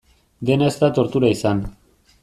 [0.49, 1.65] Dena ez da tortura izan.